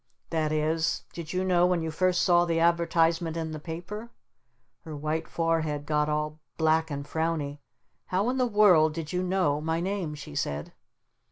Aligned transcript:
"That 0.31 0.51
is, 0.51 1.03
did 1.13 1.31
you 1.31 1.43
know 1.43 1.67
when 1.67 1.83
you 1.83 1.91
first 1.91 2.23
saw 2.23 2.43
the 2.45 2.59
advertisement 2.59 3.37
in 3.37 3.51
the 3.51 3.59
paper." 3.59 4.09
Her 4.79 4.95
white 4.95 5.27
forehead 5.27 5.85
got 5.85 6.09
all 6.09 6.39
black 6.57 6.89
and 6.89 7.05
frowny. 7.05 7.59
"How 8.07 8.27
in 8.31 8.37
the 8.39 8.47
world 8.47 8.95
did 8.95 9.13
you 9.13 9.21
know 9.21 9.61
my 9.61 9.79
name?" 9.79 10.15
she 10.15 10.33
said. 10.33 10.73